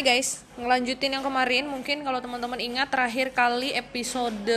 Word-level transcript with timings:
Hai 0.00 0.16
guys, 0.16 0.40
ngelanjutin 0.56 1.12
yang 1.12 1.20
kemarin 1.20 1.68
mungkin 1.68 2.00
kalau 2.00 2.24
teman-teman 2.24 2.56
ingat 2.56 2.88
terakhir 2.88 3.36
kali 3.36 3.76
episode 3.76 4.48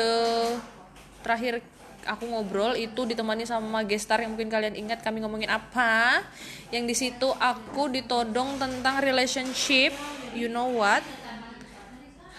terakhir 1.19 1.59
aku 2.08 2.31
ngobrol 2.31 2.79
itu 2.79 3.04
ditemani 3.04 3.43
sama 3.43 3.83
gestar 3.83 4.23
yang 4.23 4.39
mungkin 4.39 4.47
kalian 4.47 4.71
ingat 4.79 5.03
kami 5.03 5.19
ngomongin 5.19 5.51
apa. 5.51 6.23
Yang 6.71 6.83
di 6.87 6.95
situ 6.95 7.27
aku 7.43 7.91
ditodong 7.91 8.55
tentang 8.55 9.03
relationship 9.03 9.91
you 10.31 10.47
know 10.47 10.79
what? 10.79 11.03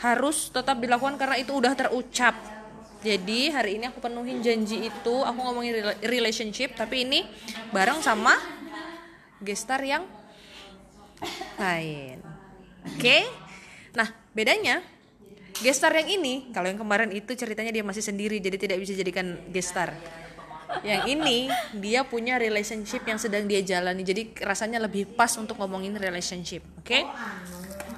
Harus 0.00 0.48
tetap 0.48 0.80
dilakukan 0.80 1.20
karena 1.20 1.36
itu 1.36 1.52
udah 1.52 1.76
terucap. 1.76 2.32
Jadi 3.04 3.52
hari 3.52 3.76
ini 3.76 3.92
aku 3.92 4.00
penuhin 4.00 4.40
janji 4.40 4.80
itu 4.88 5.14
aku 5.20 5.44
ngomongin 5.44 5.76
rela- 5.76 6.00
relationship 6.08 6.72
tapi 6.72 7.04
ini 7.04 7.28
bareng 7.68 8.00
sama 8.00 8.32
gestar 9.44 9.84
yang 9.84 10.08
lain 11.60 12.33
oke. 12.84 13.18
Nah 13.96 14.08
bedanya 14.36 14.84
gestar 15.60 15.94
yang 15.94 16.20
ini 16.20 16.50
kalau 16.50 16.66
yang 16.66 16.80
kemarin 16.80 17.10
itu 17.14 17.32
ceritanya 17.38 17.70
dia 17.70 17.86
masih 17.86 18.02
sendiri 18.02 18.42
jadi 18.42 18.56
tidak 18.58 18.78
bisa 18.82 18.92
jadikan 18.94 19.38
gestar. 19.50 19.94
Yang 20.82 21.02
ini 21.14 21.38
dia 21.78 22.02
punya 22.02 22.34
relationship 22.40 23.06
yang 23.06 23.20
sedang 23.20 23.46
dia 23.46 23.62
jalani 23.62 24.02
jadi 24.02 24.34
rasanya 24.42 24.82
lebih 24.82 25.06
pas 25.14 25.30
untuk 25.38 25.54
ngomongin 25.60 25.94
relationship. 25.94 26.66
Oke. 26.82 27.06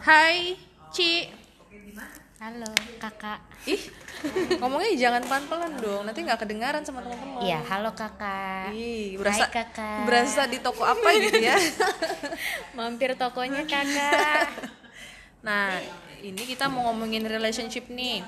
Hai 0.05 0.57
Ci 0.93 1.29
Halo 2.37 2.69
kakak 3.01 3.41
ih 3.65 3.81
ngomongnya 4.61 4.93
jangan 5.09 5.25
pelan-pelan 5.25 5.73
dong 5.81 6.05
nanti 6.05 6.21
nggak 6.21 6.45
kedengaran 6.45 6.85
sama 6.85 7.01
teman-teman 7.01 7.41
Iya 7.41 7.65
halo 7.65 7.97
kakak 7.97 8.77
Ih, 8.77 9.17
berasa 9.17 9.49
Hai, 9.49 9.57
kakak. 9.57 10.05
berasa 10.05 10.41
di 10.45 10.61
toko 10.61 10.85
apa 10.85 11.17
gitu 11.17 11.41
ya 11.41 11.57
Mampir 12.77 13.17
tokonya 13.17 13.65
kakak 13.65 14.53
Nah, 15.41 15.79
ini 16.27 16.43
kita 16.43 16.67
mau 16.67 16.91
ngomongin 16.91 17.23
relationship 17.23 17.87
nih. 17.87 18.19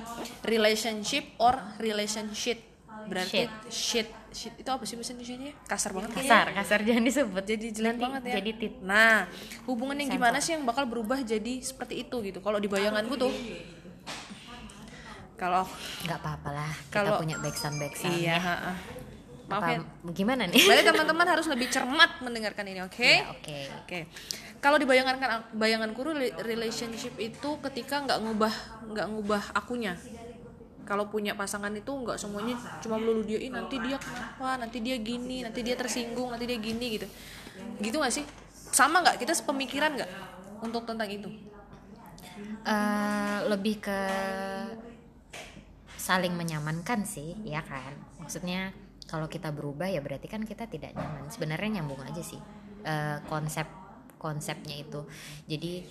Relationship 0.46 1.34
or 1.42 1.58
relationship. 1.82 2.62
Berarti 3.10 3.50
shit. 3.66 4.06
Shit, 4.28 4.54
itu 4.60 4.70
apa 4.70 4.84
sih 4.86 4.94
bahasa 4.94 5.16
Indonesia? 5.16 5.50
Kasar 5.66 5.90
banget 5.96 6.14
kayaknya. 6.14 6.30
Kasar 6.30 6.46
kasar 6.52 6.80
jangan 6.84 7.04
disebut 7.08 7.44
Jadi 7.48 7.66
jelek 7.74 7.96
Nanti 7.96 8.04
banget 8.06 8.22
ya. 8.22 8.34
Jadi 8.38 8.50
tit 8.54 8.74
Nah, 8.86 9.26
hubungan 9.66 9.98
yang 9.98 10.14
gimana 10.14 10.38
sih 10.38 10.54
yang 10.54 10.62
bakal 10.62 10.86
berubah 10.86 11.18
jadi 11.26 11.58
seperti 11.58 12.06
itu 12.06 12.16
gitu. 12.22 12.38
Kalau 12.38 12.62
di 12.62 12.70
bayanganku 12.70 13.18
tuh 13.18 13.32
kalau 15.38 15.62
nggak 16.02 16.18
apa-apa 16.18 16.50
lah 16.50 16.70
Kita 16.84 16.92
Kalau- 16.92 17.18
punya 17.18 17.38
backsound 17.38 17.78
backsound 17.78 18.12
iya, 18.12 18.36
ha-ha. 18.36 18.72
maaf 19.46 19.64
ya. 19.64 19.78
Gimana 20.10 20.44
nih? 20.44 20.60
Berarti 20.60 20.84
teman-teman 20.90 21.24
harus 21.24 21.46
lebih 21.46 21.70
cermat 21.70 22.20
mendengarkan 22.20 22.66
ini, 22.66 22.82
oke? 22.82 23.00
Ya, 23.00 23.30
Oke 23.30 23.58
Oke, 23.80 23.98
kalau 24.58 24.76
dibayangkan 24.76 25.16
bayanganku 25.54 26.02
rela- 26.02 26.36
relationship 26.42 27.14
itu 27.16 27.50
ketika 27.64 28.02
nggak 28.02 28.18
ngubah 28.18 28.54
nggak 28.90 29.06
ngubah 29.08 29.42
akunya. 29.54 29.94
Kalau 30.82 31.06
punya 31.06 31.32
pasangan 31.32 31.70
itu 31.70 31.86
nggak 31.86 32.16
semuanya 32.16 32.56
cuma 32.80 32.96
melulu 32.96 33.20
dia, 33.22 33.36
"Ih, 33.38 33.48
nanti 33.48 33.76
dia 33.78 33.96
kenapa, 33.96 34.56
nanti 34.56 34.80
dia 34.80 34.96
gini, 34.96 35.40
nanti 35.40 35.60
dia 35.60 35.76
tersinggung, 35.76 36.28
nanti 36.28 36.44
dia 36.44 36.56
gini 36.56 36.96
gitu. 36.96 37.06
Gitu 37.78 37.94
nggak 37.94 38.10
sih? 38.10 38.24
Sama 38.68 39.00
nggak 39.00 39.16
kita 39.16 39.32
sepemikiran 39.32 39.94
nggak 39.94 40.10
untuk 40.60 40.82
tentang 40.82 41.06
itu? 41.06 41.28
Eh, 42.64 43.38
Lebih 43.46 43.80
ke 43.80 44.00
saling 46.08 46.32
menyamankan 46.32 47.04
sih 47.04 47.36
ya 47.44 47.60
kan? 47.60 47.92
Maksudnya 48.16 48.72
kalau 49.04 49.28
kita 49.28 49.52
berubah 49.52 49.92
ya 49.92 50.00
berarti 50.00 50.24
kan 50.24 50.40
kita 50.48 50.64
tidak 50.64 50.96
nyaman. 50.96 51.28
Sebenarnya 51.28 51.80
nyambung 51.80 52.00
aja 52.00 52.24
sih 52.24 52.40
eh, 52.88 53.20
konsep 53.28 53.68
konsepnya 54.16 54.80
itu. 54.80 55.04
Jadi 55.44 55.84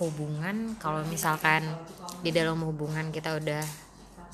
hubungan 0.00 0.80
kalau 0.80 1.04
misalkan 1.04 1.60
di 2.24 2.32
dalam 2.32 2.64
hubungan 2.64 3.12
kita 3.12 3.36
udah 3.36 3.60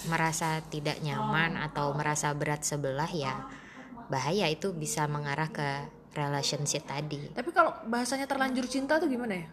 merasa 0.06 0.62
tidak 0.70 1.02
nyaman 1.02 1.58
atau 1.58 1.91
merasa 1.91 2.30
berat 2.30 2.62
sebelah 2.62 3.11
ya 3.11 3.35
bahaya 4.06 4.46
itu 4.46 4.70
bisa 4.70 5.11
mengarah 5.11 5.50
ke 5.50 5.90
relationship 6.14 6.86
tadi. 6.86 7.35
Tapi 7.35 7.50
kalau 7.50 7.74
bahasanya 7.90 8.30
terlanjur 8.30 8.70
cinta 8.70 9.02
tuh 9.02 9.11
gimana 9.11 9.35
ya? 9.35 9.46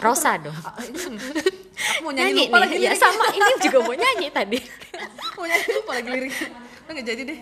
Rosa 0.00 0.36
dong. 0.36 0.56
Ah, 0.64 0.76
Aku 1.82 2.00
mau 2.04 2.12
nyanyi, 2.14 2.46
lupa 2.46 2.62
lagi 2.62 2.76
nih. 2.78 2.84
ya 2.88 2.92
liriknya. 2.94 3.00
sama. 3.00 3.24
Ini 3.32 3.52
juga 3.64 3.78
mau 3.82 3.96
nyanyi 3.96 4.28
tadi 4.28 4.58
mau 5.36 5.44
nyanyi 5.46 5.68
lupa 5.74 5.92
lagi 5.98 6.10
liriknya. 6.10 6.48
Nggak 6.88 7.06
jadi 7.06 7.22
deh. 7.24 7.40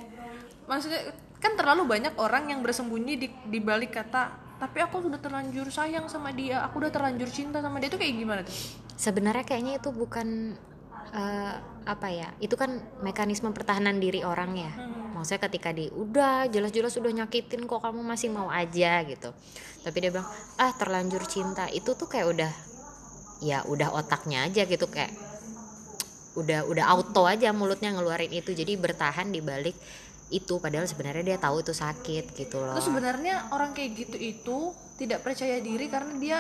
Maksudnya 0.71 1.01
kan 1.41 1.53
terlalu 1.57 1.83
banyak 1.89 2.15
orang 2.21 2.53
yang 2.53 2.61
bersembunyi 2.61 3.15
di, 3.17 3.29
di 3.49 3.59
balik 3.65 3.97
kata 3.97 4.51
tapi 4.61 4.77
aku 4.85 5.01
sudah 5.01 5.17
terlanjur 5.17 5.73
sayang 5.73 6.05
sama 6.05 6.37
dia 6.37 6.61
aku 6.61 6.85
udah 6.85 6.93
terlanjur 6.93 7.33
cinta 7.33 7.65
sama 7.65 7.81
dia. 7.81 7.89
Itu 7.89 7.97
kayak 7.97 8.13
gimana 8.13 8.41
tuh? 8.45 8.53
Sebenarnya 9.01 9.45
kayaknya 9.49 9.81
itu 9.81 9.89
bukan 9.89 10.53
eh, 11.17 11.55
apa 11.89 12.09
ya 12.13 12.29
itu 12.45 12.55
kan 12.61 12.77
mekanisme 13.01 13.49
pertahanan 13.57 13.97
diri 13.97 14.21
orang 14.21 14.53
ya. 14.61 14.73
Maksudnya 15.17 15.49
ketika 15.49 15.73
di 15.73 15.89
udah 15.89 16.49
jelas-jelas 16.53 16.93
udah 17.01 17.13
nyakitin 17.25 17.65
kok 17.65 17.81
kamu 17.81 18.05
masih 18.05 18.29
mau 18.29 18.53
aja 18.53 19.01
gitu. 19.09 19.33
Tapi 19.81 19.97
dia 19.97 20.13
bilang 20.13 20.29
ah 20.61 20.73
terlanjur 20.77 21.25
cinta. 21.25 21.65
Itu 21.73 21.97
tuh 21.97 22.13
kayak 22.13 22.27
udah 22.29 22.53
ya 23.41 23.65
udah 23.65 23.97
otaknya 23.97 24.45
aja 24.45 24.69
gitu 24.69 24.85
kayak 24.93 25.17
udah 26.39 26.67
udah 26.67 26.85
auto 26.87 27.27
aja 27.27 27.51
mulutnya 27.51 27.91
ngeluarin 27.95 28.31
itu. 28.31 28.55
Jadi 28.55 28.79
bertahan 28.79 29.31
di 29.31 29.41
balik 29.43 29.75
itu. 30.31 30.63
Padahal 30.63 30.87
sebenarnya 30.87 31.35
dia 31.35 31.39
tahu 31.39 31.63
itu 31.63 31.75
sakit 31.75 32.35
gitu 32.35 32.57
loh. 32.63 32.79
Terus 32.79 32.87
sebenarnya 32.87 33.51
orang 33.51 33.75
kayak 33.75 33.91
gitu 33.99 34.17
itu 34.17 34.59
tidak 35.01 35.25
percaya 35.25 35.59
diri 35.59 35.89
karena 35.89 36.15
dia 36.21 36.39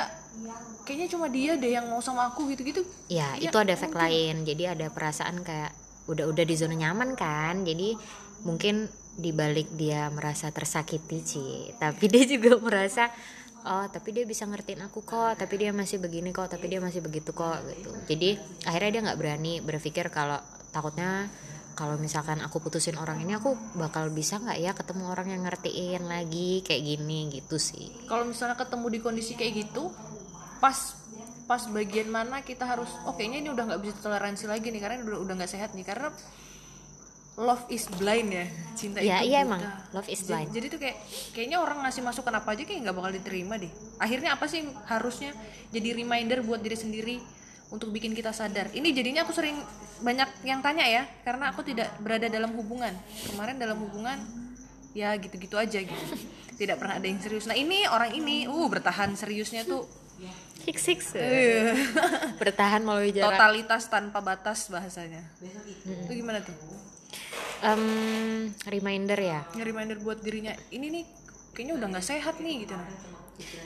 kayaknya 0.84 1.08
cuma 1.10 1.26
dia 1.32 1.56
deh 1.56 1.72
yang 1.72 1.88
mau 1.90 1.98
sama 2.04 2.30
aku 2.30 2.50
gitu-gitu. 2.54 2.84
Ya, 3.10 3.34
Iya, 3.36 3.50
itu 3.50 3.56
ada 3.56 3.72
efek 3.74 3.92
lain. 3.96 4.46
Jadi 4.46 4.62
ada 4.68 4.86
perasaan 4.92 5.42
kayak 5.42 5.72
udah 6.06 6.26
udah 6.30 6.44
di 6.46 6.54
zona 6.54 6.76
nyaman 6.78 7.18
kan. 7.18 7.66
Jadi 7.66 7.96
mungkin 8.46 8.88
dibalik 9.20 9.68
dia 9.76 10.08
merasa 10.08 10.48
tersakiti 10.54 11.18
sih, 11.20 11.74
tapi 11.76 12.08
dia 12.12 12.24
juga 12.24 12.56
merasa 12.56 13.10
oh 13.64 13.86
tapi 13.90 14.16
dia 14.16 14.24
bisa 14.24 14.44
ngertiin 14.48 14.84
aku 14.86 15.04
kok, 15.04 15.36
tapi 15.36 15.60
dia 15.60 15.70
masih 15.74 16.00
begini 16.00 16.30
kok, 16.32 16.48
tapi 16.48 16.68
dia 16.70 16.80
masih 16.80 17.00
begitu 17.04 17.32
kok 17.32 17.60
gitu. 17.68 17.90
Jadi 18.08 18.36
akhirnya 18.64 18.90
dia 18.90 19.02
nggak 19.10 19.18
berani 19.18 19.52
berpikir 19.60 20.08
kalau 20.08 20.40
takutnya 20.70 21.28
kalau 21.80 21.96
misalkan 21.96 22.44
aku 22.44 22.60
putusin 22.60 23.00
orang 23.00 23.24
ini 23.24 23.40
aku 23.40 23.56
bakal 23.72 24.12
bisa 24.12 24.36
nggak 24.36 24.58
ya 24.60 24.72
ketemu 24.76 25.04
orang 25.08 25.32
yang 25.32 25.42
ngertiin 25.48 26.04
lagi 26.04 26.60
kayak 26.60 26.82
gini 26.84 27.32
gitu 27.32 27.56
sih. 27.56 27.88
kalau 28.04 28.28
misalnya 28.28 28.60
ketemu 28.60 28.86
di 28.92 28.98
kondisi 29.00 29.32
kayak 29.32 29.64
gitu 29.64 29.88
pas 30.60 30.76
pas 31.48 31.62
bagian 31.72 32.12
mana 32.12 32.44
kita 32.44 32.68
harus 32.68 32.86
oh 33.08 33.16
ini 33.16 33.48
udah 33.48 33.64
nggak 33.64 33.82
bisa 33.82 33.96
toleransi 34.04 34.44
lagi 34.46 34.70
nih 34.70 34.78
karena 34.78 35.02
udah 35.02 35.34
nggak 35.40 35.50
sehat 35.50 35.72
nih 35.72 35.82
karena 35.82 36.12
love 37.40 37.64
is 37.68 37.88
blind 37.90 38.28
ya? 38.30 38.44
Cinta 38.76 39.00
Ya, 39.00 39.18
itu 39.18 39.32
iya 39.32 39.40
buta. 39.40 39.46
emang, 39.48 39.60
love 39.90 40.08
is 40.08 40.20
Jadi- 40.20 40.28
blind. 40.28 40.48
jadi, 40.52 40.66
tuh 40.68 40.78
kayak 40.78 40.96
kayaknya 41.32 41.56
orang 41.56 41.78
ngasih 41.82 42.02
masukan 42.02 42.34
apa 42.34 42.48
aja 42.52 42.62
kayak 42.62 42.80
nggak 42.82 42.96
bakal 42.96 43.10
diterima 43.10 43.54
deh. 43.56 43.72
Akhirnya 43.96 44.30
apa 44.32 44.44
sih 44.44 44.60
harusnya 44.86 45.32
jadi 45.68 45.88
reminder 45.94 46.40
buat 46.40 46.60
diri 46.60 46.76
sendiri 46.76 47.16
untuk 47.68 47.88
bikin 47.88 48.12
kita 48.12 48.30
sadar? 48.30 48.68
Ini 48.70 48.88
jadinya 48.90 49.24
aku 49.24 49.32
sering 49.32 49.56
banyak 50.00 50.44
yang 50.44 50.60
tanya 50.60 50.84
ya 50.84 51.02
karena 51.20 51.48
aku 51.48 51.60
tidak 51.62 51.92
berada 51.98 52.24
dalam 52.26 52.52
hubungan. 52.52 52.92
Kemarin 53.26 53.56
dalam 53.56 53.76
hubungan 53.78 54.16
ya 54.92 55.16
gitu-gitu 55.16 55.56
aja 55.56 55.80
gitu. 55.80 56.04
Tidak 56.60 56.76
pernah 56.76 57.00
ada 57.00 57.06
yang 57.06 57.16
serius. 57.16 57.48
Nah 57.48 57.56
ini 57.56 57.88
orang 57.88 58.12
ini 58.12 58.44
uh 58.44 58.68
bertahan 58.68 59.16
seriusnya 59.16 59.64
tuh. 59.64 59.88
Hicks 60.68 60.84
hicks. 60.92 61.08
Bertahan 62.36 62.84
melalui 62.84 63.12
jarak. 63.12 63.32
totalitas 63.32 63.88
tanpa 63.88 64.20
batas 64.20 64.68
bahasanya. 64.68 65.24
Itu 66.04 66.12
gimana 66.12 66.44
tuh 66.44 66.52
Em, 67.60 68.48
reminder 68.64 69.20
ya. 69.20 69.40
Reminder 69.52 70.00
buat 70.00 70.24
dirinya 70.24 70.56
ini 70.72 70.88
nih 70.88 71.04
kayaknya 71.52 71.74
udah 71.76 71.86
nggak 71.92 72.06
sehat 72.06 72.40
nih 72.40 72.64
gitu. 72.64 72.74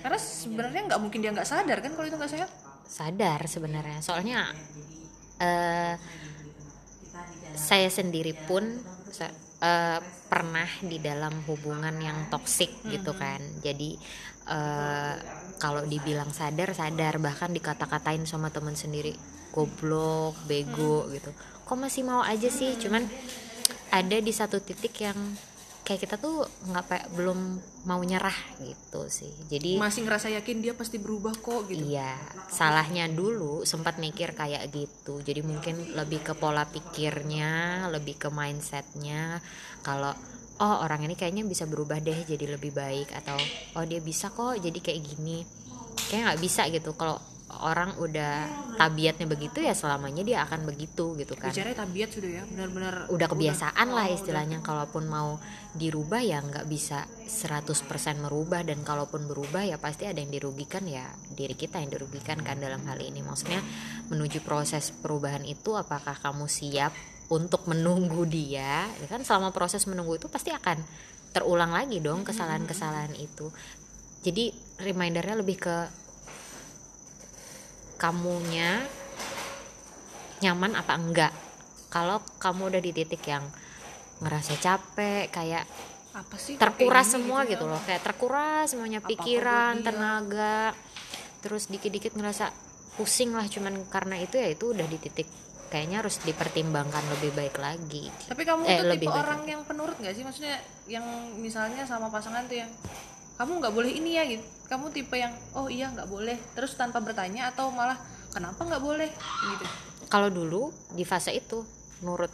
Karena 0.03 0.19
sebenarnya 0.19 0.83
nggak 0.91 1.01
mungkin 1.01 1.19
dia 1.23 1.31
nggak 1.31 1.47
sadar 1.47 1.79
kan 1.79 1.95
kalau 1.95 2.07
itu 2.11 2.17
nggak 2.19 2.33
sehat? 2.33 2.51
Sadar 2.87 3.41
sebenarnya. 3.47 3.99
Soalnya 4.03 4.51
eh 5.39 5.95
saya 7.55 7.87
sendiri 7.87 8.35
pun 8.35 8.67
eh, 9.63 9.99
pernah 10.27 10.69
di 10.83 10.99
dalam 10.99 11.39
hubungan 11.47 11.95
yang 12.03 12.27
toksik 12.35 12.83
gitu 12.91 13.15
kan. 13.15 13.39
Jadi 13.63 13.95
eh, 14.51 15.15
kalau 15.63 15.87
dibilang 15.87 16.35
sadar 16.35 16.75
sadar. 16.75 17.23
Bahkan 17.23 17.55
dikata-katain 17.55 18.27
sama 18.27 18.51
teman 18.51 18.75
sendiri 18.75 19.15
goblok 19.55 20.35
bego 20.51 21.07
gitu. 21.15 21.31
Kok 21.65 21.79
masih 21.79 22.03
mau 22.03 22.21
aja 22.27 22.51
sih? 22.51 22.75
Cuman 22.75 23.07
ada 23.95 24.17
di 24.19 24.33
satu 24.35 24.59
titik 24.59 25.07
yang 25.07 25.17
kayak 25.85 26.09
kita 26.09 26.17
tuh 26.17 26.49
nggak 26.67 27.13
belum 27.13 27.61
mau 27.85 28.01
nyerah 28.01 28.35
gitu 28.65 29.05
sih 29.13 29.29
jadi 29.53 29.77
masih 29.77 30.09
ngerasa 30.09 30.33
yakin 30.33 30.65
dia 30.65 30.73
pasti 30.73 30.97
berubah 30.97 31.37
kok 31.37 31.69
gitu 31.69 31.85
Iya, 31.85 32.17
salahnya 32.49 33.05
dulu 33.13 33.69
sempat 33.69 34.01
mikir 34.01 34.33
kayak 34.33 34.73
gitu. 34.73 35.21
Jadi 35.21 35.45
mungkin 35.45 35.93
lebih 35.93 36.25
ke 36.25 36.33
pola 36.33 36.65
pikirnya, 36.65 37.85
lebih 37.93 38.17
ke 38.17 38.33
mindsetnya. 38.33 39.45
Kalau 39.85 40.17
oh 40.65 40.77
orang 40.81 41.05
ini 41.05 41.15
kayaknya 41.15 41.45
bisa 41.45 41.69
berubah 41.69 42.01
deh 42.01 42.17
jadi 42.25 42.57
lebih 42.57 42.73
baik 42.73 43.13
atau 43.13 43.37
oh 43.77 43.85
dia 43.85 44.01
bisa 44.01 44.33
kok 44.33 44.57
jadi 44.57 44.79
kayak 44.81 45.01
gini. 45.05 45.45
Kayak 46.09 46.33
nggak 46.33 46.41
bisa 46.41 46.65
gitu. 46.73 46.97
Kalau 46.97 47.21
orang 47.63 47.95
udah 48.01 48.49
tabiatnya 48.75 49.31
begitu 49.31 49.63
ya 49.63 49.77
selamanya 49.77 50.27
dia 50.27 50.39
akan 50.43 50.67
begitu 50.67 51.15
gitu 51.15 51.39
kan. 51.39 51.55
Bicara 51.55 51.71
tabiat 51.77 52.11
sudah 52.11 52.31
ya 52.31 52.43
benar-benar 52.49 52.95
udah 53.13 53.29
kebiasaan 53.31 53.89
lah 53.95 54.11
oh, 54.11 54.17
istilahnya 54.17 54.59
kalaupun 54.65 55.07
mau 55.07 55.39
dirubah 55.79 56.23
ya 56.25 56.43
nggak 56.43 56.67
bisa 56.67 57.07
100% 57.27 57.71
merubah 58.19 58.67
dan 58.67 58.83
kalaupun 58.83 59.31
berubah 59.31 59.63
ya 59.63 59.79
pasti 59.79 60.11
ada 60.11 60.19
yang 60.19 60.35
dirugikan 60.35 60.87
ya 60.87 61.07
diri 61.31 61.55
kita 61.55 61.79
yang 61.79 61.95
dirugikan 61.95 62.43
kan 62.43 62.59
dalam 62.59 62.83
hal 62.89 62.99
ini. 62.99 63.23
Maksudnya 63.23 63.63
menuju 64.11 64.43
proses 64.43 64.91
perubahan 64.91 65.47
itu 65.47 65.79
apakah 65.79 66.19
kamu 66.19 66.51
siap 66.51 66.91
untuk 67.31 67.71
menunggu 67.71 68.27
dia? 68.27 68.89
Ya 68.89 69.07
kan 69.07 69.23
selama 69.23 69.55
proses 69.55 69.87
menunggu 69.87 70.19
itu 70.19 70.27
pasti 70.27 70.51
akan 70.51 70.83
terulang 71.35 71.75
lagi 71.75 71.99
dong 71.99 72.23
kesalahan-kesalahan 72.23 73.19
itu. 73.19 73.51
Jadi 74.25 74.55
remindernya 74.81 75.37
lebih 75.43 75.59
ke 75.61 75.77
kamunya 77.97 78.83
nyaman 80.41 80.75
apa 80.75 80.93
enggak? 80.95 81.33
Kalau 81.89 82.19
kamu 82.37 82.75
udah 82.75 82.83
di 82.83 82.91
titik 82.91 83.23
yang 83.25 83.45
ngerasa 84.19 84.55
capek 84.57 85.31
kayak 85.31 85.65
apa 86.15 86.37
sih 86.39 86.55
terkuras 86.55 87.11
semua 87.11 87.43
ya? 87.43 87.55
gitu 87.55 87.67
loh. 87.67 87.81
Kayak 87.83 88.03
terkuras 88.05 88.71
semuanya 88.71 88.99
Apa-apa 88.99 89.11
pikiran 89.11 89.73
dia. 89.75 89.85
tenaga 89.85 90.59
terus 91.41 91.69
dikit-dikit 91.69 92.15
ngerasa 92.15 92.51
pusing 92.95 93.35
lah. 93.35 93.47
Cuman 93.47 93.87
karena 93.89 94.19
itu 94.19 94.39
ya 94.39 94.49
itu 94.49 94.71
udah 94.71 94.87
di 94.87 94.99
titik 94.99 95.27
kayaknya 95.71 96.07
harus 96.07 96.23
dipertimbangkan 96.23 97.03
lebih 97.11 97.35
baik 97.35 97.59
lagi. 97.59 98.07
Tapi 98.31 98.43
kamu 98.43 98.63
Eh, 98.63 98.79
tuh 98.79 98.87
lebih 98.95 99.09
tipe 99.11 99.19
orang 99.19 99.43
yang 99.43 99.63
penurut 99.67 99.97
gak 99.99 100.15
sih? 100.15 100.23
Maksudnya 100.23 100.55
yang 100.87 101.03
misalnya 101.35 101.83
sama 101.83 102.07
pasangan 102.07 102.47
tuh 102.47 102.63
yang 102.63 102.71
kamu 103.35 103.53
nggak 103.59 103.75
boleh 103.75 103.93
ini 103.93 104.11
ya 104.15 104.25
gitu. 104.25 104.45
Kamu 104.65 104.89
tipe 104.89 105.15
yang 105.15 105.35
oh 105.53 105.67
iya 105.67 105.89
nggak 105.89 106.07
boleh. 106.07 106.39
Terus 106.53 106.75
tanpa 106.75 106.99
bertanya 106.99 107.49
atau 107.49 107.69
malah 107.69 107.99
kenapa 108.31 108.61
nggak 108.61 108.81
boleh? 108.81 109.11
Gitu. 109.51 109.65
Kalau 110.07 110.29
dulu 110.29 110.69
di 110.91 111.03
fase 111.03 111.31
itu 111.31 111.63
nurut. 112.01 112.31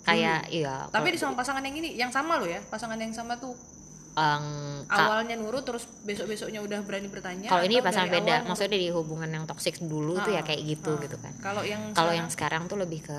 Kayak 0.00 0.48
iya 0.48 0.88
tapi 0.88 1.12
di 1.12 1.18
sama 1.20 1.36
pasangan 1.36 1.60
yang 1.60 1.76
ini 1.76 1.92
yang 1.92 2.08
sama 2.08 2.40
loh 2.40 2.46
ya 2.46 2.58
pasangan 2.64 2.96
yang 2.96 3.12
sama 3.12 3.36
tuh. 3.36 3.52
Ka- 4.10 5.06
awalnya 5.06 5.38
nurut 5.38 5.62
terus 5.62 5.86
besok 6.02 6.26
besoknya 6.26 6.58
udah 6.58 6.82
berani 6.82 7.06
bertanya 7.06 7.46
kalau 7.46 7.62
ini 7.62 7.78
pasangan 7.78 8.10
beda 8.10 8.42
awal 8.42 8.48
maksudnya 8.48 8.74
di 8.74 8.90
hubungan 8.90 9.30
yang 9.30 9.44
toksik 9.46 9.78
dulu 9.78 10.18
tuh 10.18 10.34
ya 10.34 10.42
Ah, 10.42 10.44
kayak 10.44 10.60
gitu 10.66 10.92
ah. 10.92 11.00
gitu 11.00 11.16
kan. 11.16 11.32
Kalau 11.38 11.62
yang 11.62 11.94
kalau 11.94 12.10
sekarang- 12.10 12.18
yang 12.18 12.28
sekarang 12.28 12.62
tuh 12.66 12.76
lebih 12.76 13.00
ke 13.02 13.18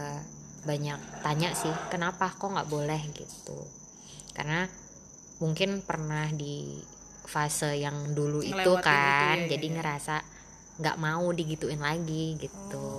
banyak 0.61 0.99
tanya 1.23 1.49
sih 1.55 1.71
kenapa 1.87 2.29
kok 2.29 2.49
nggak 2.49 2.67
boleh 2.67 3.01
gitu. 3.13 3.65
Karena 4.31 4.67
mungkin 5.41 5.81
pernah 5.81 6.29
di 6.29 6.77
fase 7.25 7.81
yang 7.81 8.13
dulu 8.13 8.45
itu 8.45 8.53
Ngelewatin 8.53 8.77
itu, 8.77 8.85
kan 8.85 9.35
ya, 9.35 9.43
ya, 9.43 9.49
jadi 9.57 9.67
ya. 9.67 9.73
ngerasa 9.79 10.15
nggak 10.81 10.97
mau 11.01 11.25
digituin 11.33 11.81
lagi 11.81 12.37
gitu. 12.37 12.89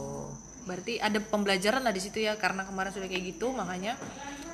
Berarti 0.67 0.99
ada 0.99 1.19
pembelajaran 1.23 1.83
lah 1.87 1.95
di 1.95 2.03
situ 2.03 2.23
ya 2.23 2.35
karena 2.39 2.67
kemarin 2.67 2.91
sudah 2.91 3.09
kayak 3.11 3.35
gitu 3.35 3.51
makanya 3.55 3.99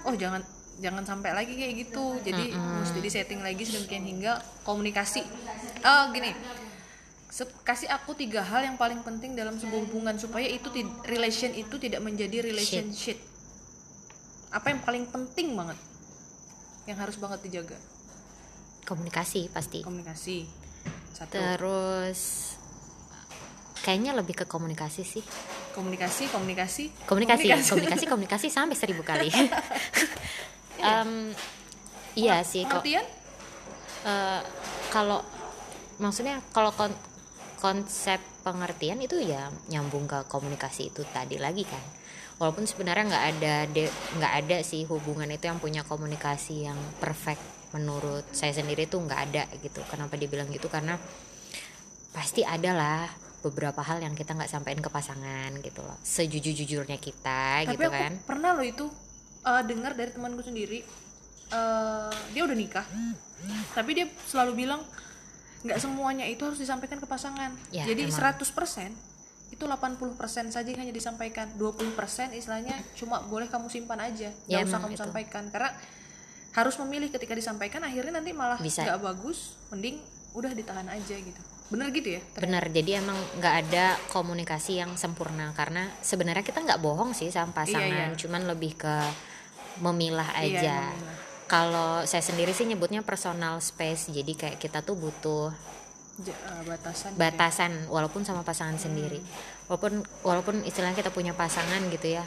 oh 0.04 0.14
jangan 0.16 0.44
jangan 0.78 1.04
sampai 1.04 1.32
lagi 1.32 1.56
kayak 1.56 1.74
gitu. 1.88 2.20
Jadi 2.20 2.52
mesti 2.54 2.98
di 3.00 3.10
setting 3.10 3.40
lagi 3.40 3.64
sedemikian 3.64 4.04
hingga 4.04 4.32
komunikasi. 4.68 5.24
Oh 5.84 6.12
gini 6.12 6.32
kasih 7.62 7.86
aku 7.92 8.18
tiga 8.18 8.40
hal 8.42 8.66
yang 8.66 8.74
paling 8.80 9.04
penting 9.04 9.36
dalam 9.36 9.54
sebuah 9.60 9.86
hubungan 9.86 10.16
supaya 10.18 10.48
itu 10.48 10.74
ti- 10.74 10.88
relation 11.06 11.52
itu 11.54 11.76
tidak 11.78 12.00
menjadi 12.02 12.42
relationship. 12.42 13.20
Apa 14.48 14.72
yang 14.72 14.80
paling 14.80 15.04
penting 15.06 15.52
banget 15.54 15.78
yang 16.88 16.96
harus 16.96 17.20
banget 17.20 17.44
dijaga. 17.44 17.76
Komunikasi 18.88 19.52
pasti. 19.52 19.84
Komunikasi. 19.84 20.48
Satu. 21.12 21.36
Terus 21.36 22.20
kayaknya 23.84 24.16
lebih 24.16 24.32
ke 24.32 24.44
komunikasi 24.48 25.04
sih. 25.04 25.20
Komunikasi 25.76 26.32
komunikasi. 26.32 26.84
Komunikasi 27.04 27.44
komunikasi. 27.68 28.04
komunikasi, 28.08 28.46
sampai 28.48 28.74
seribu 28.74 29.04
kali. 29.04 29.28
Em, 30.80 31.36
iya 32.16 32.40
sih 32.40 32.64
kok. 32.64 32.80
pengertian? 32.80 33.04
Eh, 34.08 34.40
kalau 34.88 35.20
maksudnya 36.00 36.40
kalau 36.54 36.72
kon- 36.72 36.96
konsep 37.58 38.22
pengertian 38.46 39.02
itu 39.02 39.18
ya 39.18 39.50
nyambung 39.68 40.06
ke 40.06 40.24
komunikasi 40.30 40.94
itu 40.94 41.02
tadi 41.10 41.36
lagi 41.36 41.66
kan 41.66 41.82
walaupun 42.38 42.64
sebenarnya 42.64 43.04
nggak 43.10 43.26
ada 43.34 43.54
nggak 44.18 44.32
ada 44.46 44.56
sih 44.62 44.86
hubungan 44.86 45.26
itu 45.28 45.50
yang 45.50 45.58
punya 45.58 45.82
komunikasi 45.82 46.70
yang 46.70 46.78
perfect 47.02 47.42
menurut 47.74 48.24
saya 48.32 48.54
sendiri 48.54 48.88
tuh 48.88 49.04
nggak 49.04 49.20
ada 49.30 49.44
gitu. 49.60 49.82
Kenapa 49.90 50.16
dibilang 50.16 50.48
gitu? 50.48 50.70
Karena 50.72 50.96
pasti 52.14 52.40
ada 52.46 52.72
lah 52.72 53.04
beberapa 53.44 53.84
hal 53.84 54.02
yang 54.02 54.16
kita 54.16 54.34
nggak 54.34 54.50
sampaikan 54.50 54.80
ke 54.80 54.90
pasangan 54.90 55.50
gitu 55.60 55.84
loh. 55.84 55.98
Sejujur-jujurnya 56.00 56.96
kita 56.98 57.66
tapi 57.66 57.76
gitu 57.76 57.86
aku 57.90 57.98
kan. 58.00 58.12
pernah 58.24 58.50
loh 58.56 58.64
itu 58.64 58.86
eh, 59.44 59.62
dengar 59.66 59.92
dari 59.98 60.10
temanku 60.14 60.40
sendiri 60.40 60.80
eh, 61.52 62.12
dia 62.32 62.42
udah 62.46 62.56
nikah. 62.56 62.86
Tapi 63.76 63.90
dia 63.94 64.06
selalu 64.26 64.64
bilang 64.64 64.80
nggak 65.58 65.78
semuanya 65.82 66.22
itu 66.24 66.46
harus 66.46 66.58
disampaikan 66.58 67.02
ke 67.02 67.06
pasangan. 67.06 67.50
Ya, 67.74 67.84
jadi 67.84 68.06
emang. 68.06 68.38
100% 68.38 69.07
itu 69.48 69.64
80% 69.64 70.12
saja 70.48 70.64
yang 70.64 70.80
hanya 70.80 70.92
disampaikan 70.92 71.48
20% 71.54 71.96
istilahnya 72.32 72.76
cuma 72.94 73.22
boleh 73.22 73.46
kamu 73.46 73.66
simpan 73.66 73.98
aja 73.98 74.28
nggak 74.44 74.54
Ya, 74.54 74.62
usah 74.62 74.78
kamu 74.78 74.92
itu. 74.92 75.00
sampaikan 75.00 75.44
karena 75.48 75.72
harus 76.50 76.74
memilih 76.78 77.08
ketika 77.08 77.32
disampaikan 77.32 77.80
akhirnya 77.80 78.18
nanti 78.18 78.30
malah 78.30 78.56
Bisa. 78.56 78.82
nggak 78.82 79.00
bagus 79.00 79.56
mending 79.68 79.98
udah 80.32 80.52
ditahan 80.52 80.86
aja 80.86 81.16
gitu 81.16 81.40
bener 81.68 81.88
gitu 81.90 82.16
ya 82.16 82.22
Benar, 82.34 82.64
jadi 82.66 82.90
emang 82.98 83.16
nggak 83.36 83.54
ada 83.62 83.86
komunikasi 84.08 84.80
yang 84.80 84.96
sempurna 84.96 85.52
karena 85.52 85.92
sebenarnya 86.00 86.40
kita 86.40 86.64
nggak 86.64 86.80
bohong 86.80 87.12
sih 87.12 87.28
sama 87.28 87.52
pasangan, 87.52 87.88
iya. 88.08 88.16
cuman 88.16 88.48
lebih 88.48 88.72
ke 88.74 88.94
memilah 89.78 90.28
Iya, 90.34 90.48
aja. 90.58 90.78
memilah. 90.88 91.16
Kalau 91.44 91.90
saya 92.04 92.20
sendiri 92.20 92.52
sih 92.52 92.64
nyebutnya 92.64 93.00
personal 93.00 93.56
space, 93.58 94.08
jadi 94.08 94.32
kayak 94.34 94.56
kita 94.58 94.80
tuh 94.80 94.96
butuh 94.96 95.52
Eh, 96.18 96.62
batasan 96.66 97.14
gitu 97.14 97.18
ya. 97.18 97.30
batasan 97.30 97.72
walaupun 97.86 98.26
sama 98.26 98.42
pasangan 98.42 98.74
sendiri. 98.74 99.22
Walaupun 99.70 100.02
walaupun 100.26 100.66
istilahnya 100.66 100.98
kita 100.98 101.14
punya 101.14 101.30
pasangan 101.30 101.78
gitu 101.94 102.18
ya. 102.18 102.26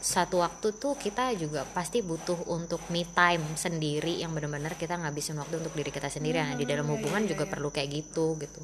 Satu 0.00 0.40
waktu 0.40 0.72
tuh 0.76 0.96
kita 0.96 1.34
juga 1.36 1.66
pasti 1.68 2.00
butuh 2.00 2.48
untuk 2.48 2.80
me 2.88 3.04
time 3.04 3.42
sendiri 3.58 4.22
yang 4.22 4.32
benar-benar 4.32 4.78
kita 4.78 4.96
ngabisin 4.96 5.36
waktu 5.36 5.60
untuk 5.60 5.74
diri 5.76 5.92
kita 5.92 6.08
sendiri. 6.08 6.40
Nah, 6.40 6.54
di 6.56 6.64
dalam 6.64 6.88
hubungan 6.88 7.26
juga 7.28 7.44
perlu 7.44 7.68
kayak 7.68 7.90
gitu 7.92 8.38
gitu. 8.40 8.62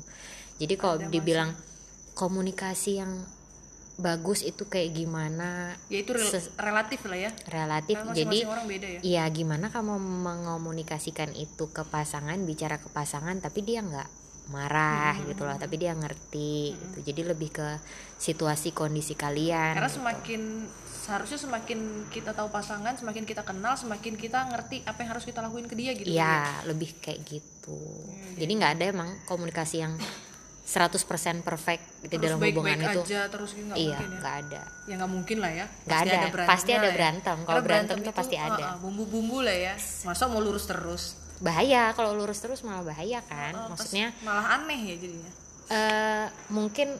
Jadi 0.56 0.74
kalau 0.78 1.02
dibilang 1.02 1.52
komunikasi 2.14 3.02
yang 3.02 3.12
bagus 3.92 4.40
itu 4.40 4.64
kayak 4.64 4.96
gimana 4.96 5.76
ya 5.92 6.00
itu 6.00 6.16
rel- 6.16 6.52
relatif 6.56 7.04
lah 7.04 7.18
ya 7.28 7.30
relatif. 7.44 7.96
Karena 8.00 8.16
Jadi 8.16 8.38
masing-masing 8.40 8.52
orang 8.56 8.66
beda 8.66 8.86
ya 8.88 9.00
Iya, 9.04 9.24
gimana 9.28 9.66
kamu 9.68 9.94
mengomunikasikan 10.00 11.36
itu 11.36 11.68
ke 11.68 11.84
pasangan, 11.84 12.40
bicara 12.48 12.80
ke 12.80 12.88
pasangan, 12.88 13.36
tapi 13.38 13.60
dia 13.60 13.84
nggak 13.84 14.08
marah 14.52 15.16
gitu 15.22 15.42
loh, 15.42 15.56
tapi 15.56 15.74
dia 15.76 15.90
ngerti 15.90 16.52
gitu. 16.72 16.98
Jadi 17.02 17.20
lebih 17.24 17.50
ke 17.50 17.68
situasi 18.16 18.70
kondisi 18.70 19.16
kalian. 19.16 19.74
karena 19.74 19.88
semakin 19.88 20.42
seharusnya 21.02 21.34
semakin 21.36 21.78
kita 22.06 22.30
tahu 22.30 22.46
pasangan 22.48 22.94
semakin 22.94 23.24
kita 23.24 23.42
kenal 23.42 23.74
semakin 23.74 24.14
kita 24.14 24.46
ngerti 24.46 24.84
apa 24.84 25.02
yang 25.02 25.10
harus 25.10 25.24
kita 25.24 25.40
lakuin 25.40 25.66
ke 25.66 25.74
dia 25.74 25.90
gitu 25.92 26.06
Iya, 26.06 26.62
lebih 26.64 26.94
kayak 27.00 27.20
gitu. 27.24 27.80
Jadi 28.36 28.52
nggak 28.52 28.72
ada 28.76 28.84
emang 28.86 29.10
komunikasi 29.24 29.80
yang 29.80 29.98
100% 30.62 30.94
perfect 31.42 31.82
di 32.00 32.06
terus 32.06 32.22
dalam 32.22 32.38
hubungan 32.38 32.78
baik-baik 32.78 33.02
itu. 33.02 33.02
aja 33.10 33.20
terus 33.26 33.50
gitu 33.50 33.66
nggak 33.66 33.76
Iya, 33.76 33.98
ya 33.98 34.06
nggak 34.14 34.34
ada. 34.46 34.62
ya 34.86 34.94
nggak 34.94 35.10
mungkin 35.10 35.36
lah 35.42 35.52
ya 35.52 35.66
Nggak 35.84 36.00
ada, 36.00 36.18
pasti 36.46 36.70
ada 36.70 36.86
ya. 36.86 36.94
berantem. 36.94 37.36
Kalau 37.42 37.60
berantem 37.60 37.96
tuh 37.98 38.06
itu, 38.06 38.14
pasti 38.14 38.36
ada. 38.38 38.78
bumbu-bumbu 38.78 39.42
lah 39.42 39.56
ya 39.58 39.74
masa 40.06 40.30
mau 40.30 40.38
lurus 40.38 40.64
terus 40.64 41.18
Bahaya. 41.42 41.90
Kalau 41.92 42.14
lurus 42.14 42.38
terus 42.38 42.62
malah 42.62 42.86
bahaya 42.86 43.18
kan. 43.22 43.52
Pas 43.52 43.74
Maksudnya 43.74 44.14
malah 44.22 44.56
aneh 44.56 44.80
ya 44.86 44.96
jadinya. 44.96 45.30
eh 45.66 46.26
mungkin 46.48 46.94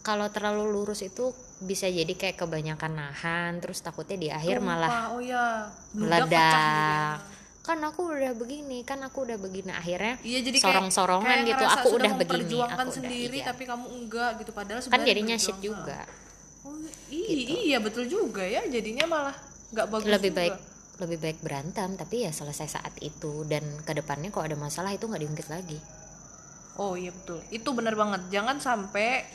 kalau 0.00 0.26
terlalu 0.28 0.64
lurus 0.66 1.00
itu 1.00 1.30
bisa 1.60 1.84
jadi 1.84 2.08
kayak 2.10 2.40
kebanyakan 2.40 2.96
nahan 2.96 3.60
terus 3.60 3.78
takutnya 3.78 4.16
di 4.16 4.28
akhir 4.32 4.64
malah 4.64 5.12
oh 5.12 5.20
ya 5.20 5.68
meledak 5.92 6.24
pecah 6.24 6.40
gitu 6.40 6.40
ya. 6.40 7.04
meledak 7.04 7.18
kan 7.60 7.78
aku 7.84 8.00
udah 8.08 8.32
begini 8.32 8.78
kan 8.82 8.98
aku 9.04 9.28
udah 9.28 9.36
begini. 9.36 9.68
Akhirnya 9.70 10.16
Iya 10.24 10.40
jadi 10.40 10.56
sorong-sorongan 10.58 11.36
gitu. 11.44 11.60
aku 11.62 11.88
udah 11.92 12.12
begini 12.16 12.56
aku 12.56 12.72
udah 12.72 12.88
sendiri 12.88 13.38
iya. 13.38 13.46
tapi 13.46 13.62
kamu 13.68 13.86
enggak 13.92 14.30
gitu. 14.40 14.50
Padahal 14.50 14.80
kan 14.80 15.00
jadinya 15.04 15.36
shit 15.36 15.58
juga. 15.60 16.00
Oh, 16.64 16.72
i- 17.12 17.68
iya 17.68 17.76
betul 17.78 18.08
juga 18.08 18.40
ya. 18.40 18.64
Jadinya 18.64 19.04
malah 19.04 19.36
nggak 19.70 19.86
bagus 19.86 20.08
lebih 20.08 20.32
juga. 20.32 20.40
baik 20.40 20.54
lebih 21.00 21.18
baik 21.18 21.38
berantem 21.40 21.96
tapi 21.96 22.28
ya 22.28 22.30
selesai 22.30 22.68
saat 22.78 22.94
itu 23.00 23.48
dan 23.48 23.64
ke 23.82 23.92
depannya 23.96 24.28
kalau 24.28 24.44
ada 24.46 24.58
masalah 24.60 24.92
itu 24.92 25.08
nggak 25.08 25.22
diungkit 25.24 25.48
lagi 25.48 25.80
Oh 26.80 26.96
iya 26.96 27.12
betul, 27.12 27.44
itu 27.52 27.68
benar 27.76 27.92
banget. 27.92 28.24
Jangan 28.32 28.56
sampai 28.56 29.26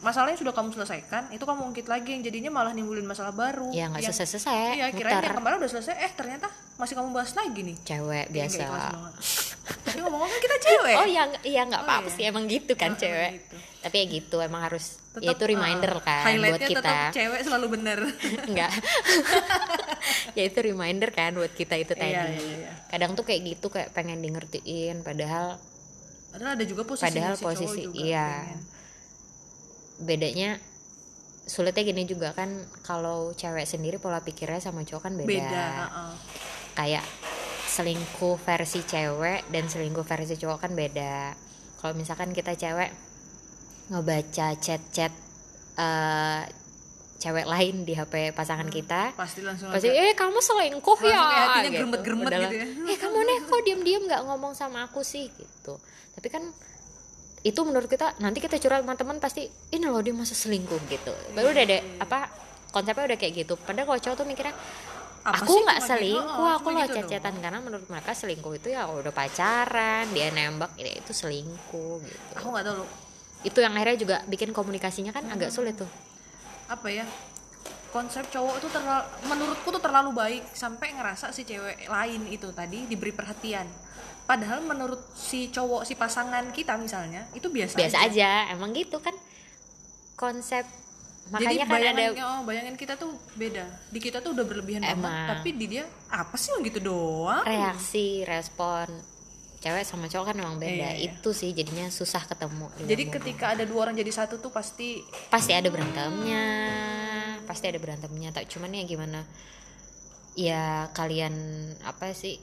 masalahnya 0.00 0.40
sudah 0.40 0.56
kamu 0.56 0.72
selesaikan, 0.72 1.28
itu 1.36 1.44
kamu 1.44 1.68
ungkit 1.68 1.84
lagi 1.84 2.16
yang 2.16 2.24
jadinya 2.24 2.48
malah 2.48 2.72
nimbulin 2.72 3.04
masalah 3.04 3.34
baru. 3.36 3.68
ya 3.76 3.92
nggak 3.92 4.08
selesai 4.08 4.26
selesai 4.40 4.72
Iya, 4.80 4.86
kirain 4.88 5.20
muter 5.20 5.28
yang 5.28 5.36
kemarin 5.36 5.56
udah 5.60 5.72
selesai, 5.74 5.94
eh 6.00 6.12
ternyata 6.16 6.48
masih 6.80 6.94
kamu 6.96 7.12
bahas 7.12 7.36
lagi 7.36 7.60
nih. 7.60 7.76
cewek 7.84 8.26
Iya, 8.32 8.48
biasa. 8.48 8.64
Tapi 9.64 9.98
ngomong-ngomong 9.98 10.28
kan 10.30 10.40
kita 10.40 10.56
cewek 10.60 10.94
oh 10.96 11.06
ya 11.06 11.22
iya 11.42 11.62
nggak 11.64 11.82
Oh, 11.82 11.86
apa-apa 11.88 12.08
iya. 12.08 12.14
sih 12.14 12.24
emang 12.24 12.44
gitu 12.46 12.72
kan 12.74 12.92
Oh, 12.92 13.00
cewek 13.00 13.30
gitu. 13.38 13.56
tapi 13.80 13.96
ya 13.96 14.06
gitu 14.06 14.36
emang 14.38 14.62
harus 14.62 15.00
Tetep, 15.14 15.24
ya 15.24 15.30
itu 15.32 15.44
reminder 15.46 15.92
uh, 15.94 16.02
kan 16.02 16.24
buat 16.34 16.58
kita 16.58 16.80
tetap 16.82 17.12
cewek 17.12 17.40
selalu 17.40 17.66
bener 17.72 17.98
enggak 18.50 18.72
ya 20.36 20.42
itu 20.42 20.58
reminder 20.60 21.10
kan 21.10 21.32
buat 21.32 21.52
kita 21.52 21.74
itu 21.78 21.94
tadi 21.94 22.12
Iya, 22.12 22.24
iya, 22.28 22.40
iya. 22.66 22.72
kadang 22.90 23.14
tuh 23.14 23.22
kayak 23.22 23.40
gitu 23.46 23.70
kayak 23.70 23.94
pengen 23.94 24.18
di 24.18 24.28
ngertiin 24.28 25.00
padahal 25.00 25.56
padahal 26.28 26.58
ada 26.58 26.64
juga 26.66 26.82
posisi 26.82 27.06
Padahal 27.06 27.34
si 27.38 27.44
posisi, 27.46 27.80
juga 27.86 27.98
iya. 28.02 28.26
pengen. 28.42 28.60
bedanya 30.02 30.50
sulitnya 31.44 31.84
gini 31.84 32.02
juga 32.04 32.32
kan 32.32 32.50
kalau 32.82 33.30
cewek 33.32 33.64
sendiri 33.64 33.96
pola 33.96 34.18
pikirnya 34.18 34.58
sama 34.58 34.82
cowok 34.82 35.02
kan 35.02 35.12
beda, 35.14 35.28
beda 35.28 35.66
uh-uh. 35.78 36.12
kayak 36.74 37.04
selingkuh 37.74 38.38
versi 38.38 38.86
cewek 38.86 39.50
dan 39.50 39.66
selingkuh 39.66 40.06
versi 40.06 40.38
cowok 40.38 40.58
kan 40.62 40.72
beda. 40.78 41.34
Kalau 41.82 41.92
misalkan 41.98 42.30
kita 42.30 42.54
cewek 42.54 42.94
ngebaca 43.90 44.46
chat-chat 44.62 45.12
eh, 45.74 46.42
cewek 47.18 47.46
lain 47.48 47.88
di 47.88 47.96
HP 47.96 48.36
pasangan 48.36 48.68
kita 48.68 49.16
pasti 49.16 49.40
langsung 49.40 49.72
pasti 49.72 49.88
eh 49.88 50.12
kamu 50.12 50.38
selingkuh 50.44 50.98
ya 51.08 51.18
hatinya 51.18 51.70
geremet-geremet 51.72 52.26
Padahal, 52.28 52.42
gitu 52.52 52.56
ya. 52.60 52.66
eh 52.92 52.98
kamu 53.00 53.18
nih 53.24 53.38
kok 53.48 53.60
diam-diam 53.64 54.02
nggak 54.04 54.22
ngomong 54.28 54.52
sama 54.52 54.86
aku 54.86 55.00
sih? 55.00 55.32
Gitu. 55.32 55.74
Tapi 56.14 56.28
kan 56.30 56.46
itu 57.44 57.60
menurut 57.60 57.90
kita 57.90 58.16
nanti 58.24 58.40
kita 58.40 58.56
curhat 58.56 58.84
sama 58.86 58.96
teman 58.96 59.20
pasti 59.20 59.44
ini 59.72 59.84
loh 59.84 60.00
dia 60.00 60.14
masa 60.16 60.32
selingkuh 60.36 60.80
gitu. 60.88 61.12
Baru 61.34 61.50
udah 61.50 61.64
ada 61.64 61.78
apa 62.00 62.18
konsepnya 62.70 63.14
udah 63.14 63.18
kayak 63.18 63.32
gitu. 63.44 63.54
Padahal 63.56 63.86
kalau 63.88 64.00
cowok 64.00 64.16
tuh 64.20 64.26
mikirnya 64.28 64.54
Apa 65.24 65.40
aku 65.40 65.52
nggak 65.64 65.80
cuma 65.80 65.88
gitu? 65.88 65.90
selingkuh 65.96 66.36
Oh, 66.36 66.52
aku 66.52 66.68
loh 66.68 66.84
gitu 66.84 66.96
cecetan 67.00 67.34
karena 67.40 67.58
menurut 67.64 67.88
mereka 67.88 68.12
selingkuh 68.12 68.52
itu 68.60 68.68
ya 68.76 68.84
udah 68.84 69.08
pacaran 69.08 70.04
dia 70.12 70.28
nembak 70.28 70.76
ya 70.76 70.92
itu 70.92 71.12
selingkuh 71.16 71.96
gitu. 72.04 72.32
Aku 72.36 72.52
nggak 72.52 72.64
tahu 72.68 72.76
loh. 72.84 72.88
Itu 73.40 73.58
yang 73.64 73.72
akhirnya 73.72 73.96
juga 73.96 74.16
bikin 74.28 74.52
komunikasinya 74.52 75.16
kan 75.16 75.24
agak 75.32 75.48
sulit 75.48 75.80
tuh. 75.80 75.88
Apa 76.68 76.92
ya? 76.92 77.08
Konsep 77.88 78.28
cowok 78.28 78.60
tuh 78.60 78.68
terlalu 78.68 79.04
menurutku 79.24 79.68
tuh 79.72 79.80
terlalu 79.80 80.10
baik 80.12 80.44
sampai 80.52 80.92
ngerasa 80.92 81.32
si 81.32 81.48
cewek 81.48 81.88
lain 81.88 82.28
itu 82.28 82.52
tadi 82.52 82.84
diberi 82.84 83.16
perhatian. 83.16 83.64
Padahal 84.28 84.60
menurut 84.60 85.00
si 85.16 85.48
cowok 85.48 85.88
si 85.88 85.96
pasangan 85.96 86.52
kita 86.52 86.76
misalnya 86.76 87.24
itu 87.32 87.48
biasa, 87.48 87.80
biasa 87.80 87.98
aja 88.12 88.52
emang 88.52 88.76
gitu 88.76 89.00
kan. 89.00 89.16
Konsep 90.20 90.68
jadi 91.24 91.56
makanya 91.56 91.64
kan 91.64 91.80
ada 91.80 91.92
bayangan, 91.96 92.26
oh, 92.28 92.40
bayangan 92.44 92.74
kita 92.76 92.94
tuh 93.00 93.10
beda. 93.32 93.64
Di 93.88 93.98
kita 93.98 94.18
tuh 94.20 94.36
udah 94.36 94.44
berlebihan 94.44 94.84
Emang. 94.84 95.08
banget 95.08 95.28
tapi 95.32 95.48
di 95.56 95.66
dia 95.72 95.84
apa 96.12 96.36
sih 96.36 96.52
yang 96.52 96.62
gitu 96.68 96.80
doang? 96.84 97.44
Reaksi 97.48 98.28
respon 98.28 99.14
cewek 99.64 99.84
sama 99.88 100.12
cowok 100.12 100.26
kan 100.28 100.36
emang 100.36 100.60
beda. 100.60 100.92
Iya, 100.92 101.00
iya. 101.00 101.08
itu 101.08 101.30
sih 101.32 101.56
jadinya 101.56 101.88
susah 101.88 102.28
ketemu 102.28 102.68
di 102.76 102.84
jadi 102.84 103.04
ketika 103.08 103.56
ada 103.56 103.64
dua 103.64 103.88
orang 103.88 103.96
jadi 103.96 104.12
satu 104.12 104.36
tuh 104.36 104.52
pasti 104.52 105.00
pasti 105.32 105.56
ada 105.56 105.72
berantemnya. 105.72 106.44
Pasti 107.48 107.64
ada 107.72 107.80
berantemnya. 107.80 108.28
Tak 108.36 108.52
cuman 108.52 108.76
ya 108.76 108.84
gimana? 108.84 109.24
Ya 110.36 110.92
kalian 110.92 111.32
apa 111.80 112.12
sih 112.12 112.36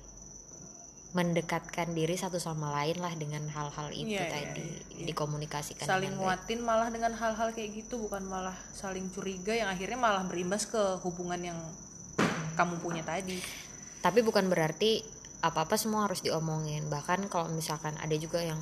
mendekatkan 1.12 1.92
diri 1.92 2.16
satu 2.16 2.40
sama 2.40 2.72
lain 2.72 2.96
lah 3.04 3.12
dengan 3.20 3.44
hal-hal 3.52 3.92
itu 3.92 4.16
Iya, 4.16 4.24
iya, 4.24 4.32
tadi 4.32 4.64
dikomunikasikan 5.12 5.84
saling 5.84 6.16
dengan 6.16 6.24
baik. 6.24 6.48
nguatin 6.48 6.60
malah 6.64 6.88
dengan 6.88 7.12
hal-hal 7.20 7.52
kayak 7.52 7.84
gitu 7.84 8.00
bukan 8.00 8.24
malah 8.24 8.56
saling 8.72 9.12
curiga 9.12 9.52
yang 9.52 9.68
akhirnya 9.68 10.00
malah 10.00 10.24
berimbas 10.24 10.64
ke 10.64 10.80
hubungan 11.04 11.52
yang 11.52 11.60
kamu 12.56 12.80
punya 12.80 13.04
tadi. 13.04 13.44
Tapi 14.00 14.24
bukan 14.24 14.48
berarti 14.48 15.04
apa-apa 15.44 15.76
semua 15.76 16.08
harus 16.08 16.24
diomongin. 16.24 16.88
Bahkan 16.88 17.28
kalau 17.28 17.52
misalkan 17.52 18.00
ada 18.00 18.16
juga 18.16 18.40
yang 18.40 18.60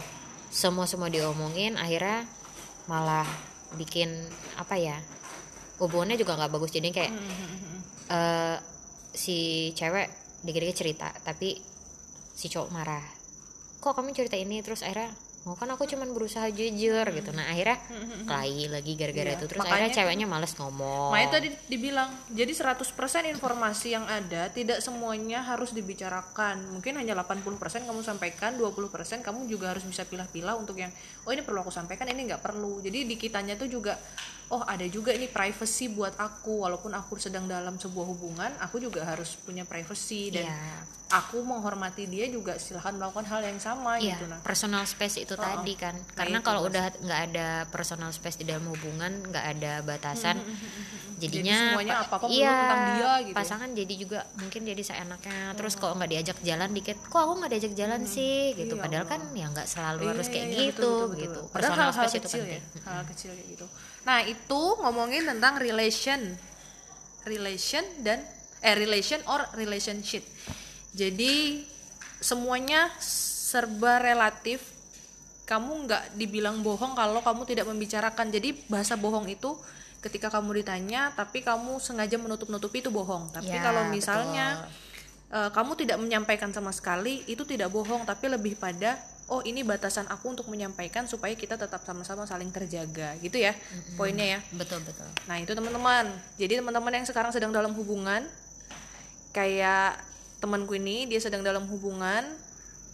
semua 0.49 0.89
semua 0.89 1.13
diomongin 1.13 1.77
akhirnya 1.77 2.25
malah 2.89 3.29
bikin 3.77 4.09
apa 4.57 4.73
ya 4.73 4.97
hubungannya 5.77 6.17
juga 6.17 6.33
nggak 6.33 6.49
bagus. 6.49 6.73
Jadi 6.73 6.89
kayak 6.89 7.13
eh, 8.09 8.57
si 9.13 9.37
cewek 9.77 10.09
dikit-dikit 10.41 10.77
cerita 10.77 11.07
tapi 11.21 11.59
si 12.39 12.48
cowok 12.48 12.72
marah. 12.72 13.03
Kok 13.84 14.00
kamu 14.00 14.15
cerita 14.15 14.39
ini? 14.39 14.63
Terus 14.63 14.79
akhirnya 14.79 15.12
mau 15.48 15.55
kan 15.55 15.72
aku 15.72 15.88
cuman 15.88 16.12
berusaha 16.12 16.51
jujur 16.51 17.03
gitu. 17.15 17.31
Nah 17.36 17.48
akhirnya 17.51 17.79
kelahi 18.27 18.67
lagi 18.67 18.91
gara-gara 18.96 19.31
Iya, 19.31 19.39
itu. 19.39 19.46
Terus 19.48 19.60
makanya 19.60 19.88
akhirnya 19.88 19.96
ceweknya 19.96 20.27
males 20.27 20.51
ngomong. 20.55 21.12
Makanya 21.15 21.29
tadi 21.36 21.48
dibilang, 21.72 22.10
jadi 22.31 22.51
100% 22.51 23.27
informasi 23.36 23.88
yang 23.96 24.03
ada 24.08 24.51
tidak 24.51 24.79
semuanya 24.84 25.43
harus 25.43 25.72
dibicarakan. 25.72 26.79
Mungkin 26.79 26.96
hanya 27.00 27.15
80% 27.24 27.88
kamu 27.88 28.01
sampaikan, 28.03 28.55
20% 28.55 29.24
kamu 29.24 29.48
juga 29.48 29.75
harus 29.75 29.84
bisa 29.88 30.03
pilah-pilah 30.08 30.60
untuk 30.60 30.75
yang 30.79 30.91
oh 31.24 31.31
ini 31.31 31.43
perlu 31.43 31.63
aku 31.63 31.72
sampaikan, 31.72 32.08
ini 32.12 32.27
nggak 32.27 32.43
perlu. 32.43 32.84
Jadi 32.84 33.08
di 33.08 33.15
kitanya 33.15 33.55
tuh 33.55 33.72
juga 33.72 33.96
oh 34.49 34.61
ada 34.63 34.81
juga 34.85 35.11
ini 35.11 35.27
privacy 35.27 35.87
buat 35.87 36.17
aku 36.17 36.65
walaupun 36.65 36.89
aku 36.91 37.15
sedang 37.15 37.45
dalam 37.45 37.75
sebuah 37.75 38.05
hubungan, 38.07 38.51
aku 38.57 38.77
juga 38.77 39.05
harus 39.05 39.37
punya 39.37 39.61
privacy 39.61 40.31
dan 40.31 40.49
Iya. 40.49 40.57
aku 41.11 41.41
menghormati 41.41 42.05
dia 42.05 42.25
juga 42.27 42.57
silahkan 42.57 42.93
melakukan 42.93 43.25
hal 43.25 43.41
yang 43.43 43.57
sama 43.57 43.97
Iya, 43.97 44.17
gitu 44.17 44.25
nah. 44.25 44.41
personal 44.41 44.81
space 44.83 45.17
itu 45.19 45.33
Oh, 45.33 45.39
tadi 45.39 45.73
kan. 45.73 45.93
Nah, 45.93 46.15
Karena 46.15 46.37
kalau 46.39 46.65
udah 46.65 46.81
nggak 46.91 47.21
ada 47.27 47.47
personal 47.67 48.09
space 48.09 48.37
di 48.37 48.45
dalam 48.45 48.65
hubungan, 48.65 49.21
nggak 49.23 49.45
ada 49.51 49.73
batasan, 49.81 50.41
Jadi 51.19 51.43
jadinya 51.43 51.57
semuanya 51.69 51.93
pa- 51.95 52.01
apa-apa 52.07 52.25
melulu 52.25 52.39
iya, 52.39 52.55
tentang 52.55 52.81
dia 52.87 53.11
gitu 53.19 53.29
ya. 53.29 53.37
Pasangan 53.37 53.69
jadi 53.75 53.93
juga 53.95 54.19
mungkin 54.35 54.61
jadi 54.63 54.81
seenaknya. 54.81 55.39
Terus 55.51 55.73
kalau 55.75 55.93
nggak 55.93 56.09
diajak 56.09 56.37
jalan 56.39 56.69
dikit, 56.71 56.97
kok 57.03 57.19
aku 57.19 57.33
nggak 57.37 57.51
diajak 57.51 57.73
jalan 57.75 58.01
sih 58.03 58.55
gitu. 58.55 58.73
Iya, 58.73 58.81
Padahal 58.81 59.03
Allah. 59.03 59.13
kan 59.13 59.35
ya 59.35 59.45
nggak 59.47 59.67
selalu 59.67 59.99
Iya, 59.99 60.09
harus 60.09 60.25
iya, 60.25 60.33
kayak 60.33 60.47
iya, 60.47 60.57
gitu 60.63 60.71
betul, 60.71 60.95
betul, 61.05 61.19
gitu. 61.19 61.39
betul. 61.43 61.53
Personal 61.53 61.89
space 61.91 62.15
itu 62.15 62.21
kecil 62.23 62.41
penting. 62.41 62.63
ya, 62.63 62.81
hal 62.87 63.03
kecil 63.05 63.29
kayak 63.35 63.47
gitu. 63.51 63.65
Nah 64.07 64.23
itu 64.23 64.61
ngomongin 64.79 65.27
tentang 65.27 65.59
relation, 65.59 66.19
relation 67.27 67.83
dan 68.03 68.23
eh 68.59 68.75
relation 68.75 69.19
or 69.27 69.43
relationship. 69.55 70.23
Jadi 70.95 71.63
semuanya 72.19 72.91
serba 72.99 73.99
relatif. 73.99 74.77
Kamu 75.49 75.89
nggak 75.89 76.13
dibilang 76.13 76.61
bohong 76.61 76.93
kalau 76.93 77.25
kamu 77.25 77.41
tidak 77.49 77.65
membicarakan. 77.65 78.29
Jadi 78.29 78.53
bahasa 78.69 78.93
bohong 78.93 79.25
itu 79.25 79.57
ketika 79.99 80.31
kamu 80.31 80.63
ditanya 80.63 81.11
tapi 81.11 81.43
kamu 81.43 81.81
sengaja 81.81 82.15
menutup-nutupi 82.21 82.85
itu 82.85 82.93
bohong. 82.93 83.33
Tapi 83.33 83.49
Ya, 83.49 83.65
kalau 83.65 83.89
misalnya 83.89 84.69
eh, 85.33 85.49
kamu 85.49 85.73
tidak 85.73 85.97
menyampaikan 85.97 86.53
sama 86.53 86.69
sekali 86.69 87.25
itu 87.25 87.41
tidak 87.49 87.73
bohong 87.73 88.05
tapi 88.05 88.29
lebih 88.29 88.55
pada 88.61 89.01
oh 89.29 89.41
ini 89.41 89.62
batasan 89.62 90.05
aku 90.05 90.29
untuk 90.29 90.45
menyampaikan 90.45 91.05
supaya 91.05 91.31
kita 91.33 91.53
tetap 91.53 91.81
sama-sama 91.81 92.25
saling 92.25 92.50
terjaga. 92.50 93.13
Gitu 93.17 93.38
ya 93.38 93.53
poinnya 93.95 94.25
ya. 94.25 94.39
Betul 94.51 94.81
betul. 94.81 95.05
nah 95.25 95.38
itu 95.38 95.53
teman-teman. 95.53 96.09
Jadi 96.36 96.57
teman-teman 96.57 96.91
yang 96.91 97.05
sekarang 97.05 97.29
sedang 97.29 97.50
dalam 97.50 97.71
hubungan 97.74 98.25
kayak 99.29 100.01
temanku 100.39 100.74
ini 100.74 101.05
dia 101.05 101.19
sedang 101.19 101.43
dalam 101.43 101.67
hubungan 101.67 102.25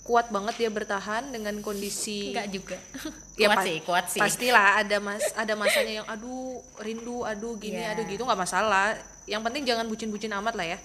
kuat 0.05 0.29
banget 0.29 0.53
dia 0.61 0.69
bertahan 0.69 1.33
dengan 1.33 1.57
kondisi 1.61 2.29
Enggak 2.33 2.47
juga. 2.51 2.77
Ya, 3.35 3.51
kuat 3.51 3.67
sih, 3.67 3.77
kuat 3.83 4.05
sih. 4.07 4.21
pastilah 4.23 4.79
ada 4.79 4.95
mas 5.03 5.19
ada 5.35 5.59
masanya 5.59 5.99
yang 5.99 6.07
aduh 6.07 6.55
rindu 6.79 7.27
aduh 7.27 7.59
gini 7.59 7.83
Iya. 7.83 7.91
aduh 7.91 8.07
gitu 8.07 8.23
nggak 8.23 8.39
masalah. 8.39 8.95
Yang 9.27 9.41
penting 9.43 9.63
jangan 9.67 9.85
bucin-bucin 9.91 10.31
amat 10.39 10.55
lah 10.55 10.63
ya. 10.71 10.77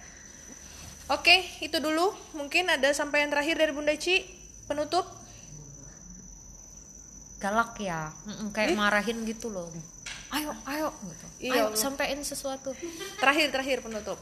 Oke 1.11 1.47
itu 1.63 1.79
dulu. 1.79 2.11
Mungkin 2.35 2.67
ada 2.67 2.91
sampaian 2.91 3.31
terakhir 3.31 3.55
dari 3.55 3.71
Bunda 3.71 3.95
Ci. 3.95 4.27
Penutup 4.67 5.07
Galak 7.41 7.81
ya. 7.81 8.13
Mm-mm, 8.29 8.53
kayak 8.53 8.77
marahin 8.77 9.25
gitu 9.25 9.49
loh. 9.49 9.67
Ayo, 10.31 10.53
ayo 10.69 10.93
gitu. 10.93 11.27
Iya, 11.51 11.53
ayo 11.57 11.65
Allah. 11.73 11.81
sampein 11.81 12.21
sesuatu. 12.23 12.71
terakhir 13.19 13.51
terakhir 13.51 13.81
penutup 13.81 14.21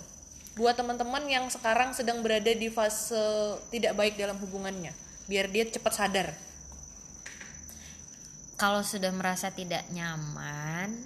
buat 0.59 0.75
teman-teman 0.75 1.23
yang 1.31 1.47
sekarang 1.47 1.95
sedang 1.95 2.19
berada 2.19 2.51
di 2.51 2.67
fase 2.67 3.15
tidak 3.71 3.95
baik 3.95 4.19
dalam 4.19 4.35
hubungannya 4.43 4.91
biar 5.31 5.47
dia 5.55 5.63
cepat 5.71 5.95
sadar 5.95 6.29
kalau 8.59 8.83
sudah 8.83 9.15
merasa 9.15 9.55
tidak 9.55 9.87
nyaman 9.95 10.99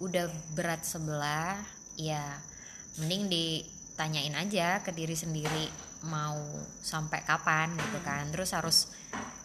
udah 0.00 0.32
berat 0.56 0.80
sebelah 0.88 1.60
ya 2.00 2.40
mending 2.96 3.28
ditanyain 3.28 4.32
aja 4.32 4.80
ke 4.80 4.96
diri 4.96 5.12
sendiri 5.12 5.68
mau 6.08 6.40
sampai 6.80 7.20
kapan 7.20 7.76
gitu 7.76 8.00
kan 8.00 8.32
terus 8.32 8.56
harus 8.56 8.88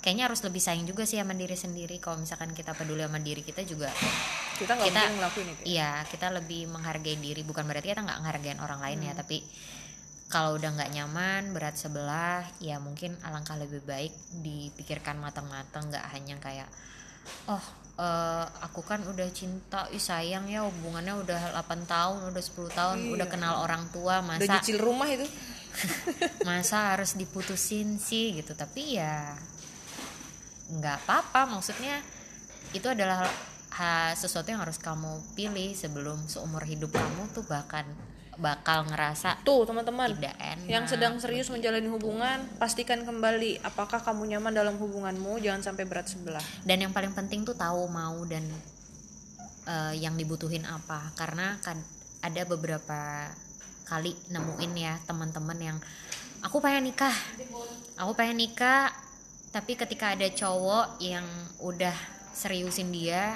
kayaknya 0.01 0.25
harus 0.27 0.41
lebih 0.41 0.57
sayang 0.57 0.89
juga 0.89 1.05
sih 1.05 1.21
sama 1.21 1.37
diri 1.37 1.53
sendiri. 1.53 2.01
Kalau 2.01 2.17
misalkan 2.17 2.51
kita 2.51 2.73
peduli 2.73 3.05
sama 3.05 3.21
diri 3.21 3.45
kita 3.45 3.61
juga 3.63 3.93
kita 4.57 4.77
nggak 4.77 4.89
Kita- 4.89 5.13
ngelakuin 5.17 5.47
itu 5.53 5.61
ya. 5.61 5.65
iya 5.65 5.91
kita 6.09 6.27
lebih 6.33 6.67
menghargai 6.69 7.17
diri. 7.17 7.41
Bukan 7.45 7.63
berarti 7.69 7.93
kita 7.93 8.01
nggak 8.01 8.19
menghargai 8.21 8.57
orang 8.57 8.79
lain 8.81 8.99
ya 9.05 9.13
tapi 9.13 9.45
kalau 10.31 10.55
udah 10.55 10.69
nggak 10.73 10.91
nyaman 10.95 11.51
berat 11.51 11.75
sebelah 11.75 12.47
ya 12.63 12.79
mungkin 12.79 13.19
alangkah 13.21 13.59
lebih 13.59 13.83
baik 13.85 14.13
dipikirkan 14.41 15.21
matang-matang. 15.21 15.91
Nggak 15.91 16.05
hanya 16.17 16.35
kayak 16.41 16.69
oh 17.45 17.61
eh, 18.01 18.45
aku 18.65 18.81
kan 18.81 19.05
udah 19.05 19.29
cinta 19.29 19.85
ih 19.93 20.01
sayang 20.01 20.49
ya 20.49 20.65
hubungannya 20.65 21.13
udah 21.21 21.53
8 21.61 21.85
tahun 21.85 22.33
udah 22.33 22.41
10 22.41 22.73
tahun 22.73 22.97
udah 23.13 23.27
kenal 23.29 23.61
orang 23.61 23.85
tua 23.93 24.25
udah 24.25 24.41
masa 24.41 24.57
nyicil 24.57 24.81
rumah 24.81 25.05
itu 25.05 25.27
masa 26.47 26.95
harus 26.95 27.15
diputusin 27.15 27.97
sih 27.97 28.37
gitu. 28.39 28.53
Tapi 28.53 28.99
ya 28.99 29.35
nggak 30.71 31.05
apa-apa. 31.05 31.49
Maksudnya 31.49 31.99
itu 32.71 32.87
adalah 32.87 33.27
ha- 33.75 34.13
sesuatu 34.15 34.51
yang 34.51 34.63
harus 34.63 34.79
kamu 34.79 35.35
pilih 35.35 35.75
sebelum 35.75 36.27
seumur 36.27 36.63
hidup 36.63 36.91
kamu 36.95 37.31
tuh 37.35 37.43
bahkan 37.47 37.83
bakal 38.39 38.87
ngerasa 38.87 39.43
tuh 39.43 39.67
teman-teman 39.67 40.17
yang 40.65 40.87
sedang 40.87 41.19
serius 41.19 41.51
menjalani 41.51 41.85
hubungan 41.91 42.41
pastikan 42.57 43.03
kembali 43.03 43.61
apakah 43.61 44.01
kamu 44.01 44.33
nyaman 44.33 44.55
dalam 44.55 44.75
hubunganmu 44.79 45.37
jangan 45.43 45.61
sampai 45.61 45.83
berat 45.85 46.07
sebelah. 46.09 46.41
Dan 46.63 46.87
yang 46.87 46.91
paling 46.95 47.11
penting 47.11 47.43
tuh 47.43 47.53
tahu 47.53 47.85
mau 47.91 48.23
dan 48.25 48.41
eh, 49.67 49.93
yang 49.99 50.15
dibutuhin 50.15 50.63
apa. 50.63 51.11
Karena 51.13 51.59
kan 51.61 51.77
ada 52.23 52.41
beberapa 52.47 53.29
kali 53.91 54.15
nemuin 54.31 54.73
ya 54.79 54.95
teman-teman 55.03 55.59
yang 55.59 55.77
aku 56.39 56.63
pengen 56.63 56.87
nikah 56.87 57.13
aku 57.99 58.15
pengen 58.15 58.39
nikah 58.39 58.87
tapi 59.51 59.75
ketika 59.75 60.15
ada 60.15 60.31
cowok 60.31 61.03
yang 61.03 61.27
udah 61.59 61.93
seriusin 62.31 62.95
dia 62.95 63.35